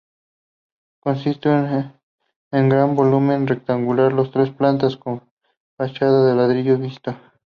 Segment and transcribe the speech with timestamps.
[0.99, 1.93] Consiste en
[2.53, 5.21] un gran volumen rectangular de tres plantas, con
[5.77, 7.15] fachada ladrillo visto.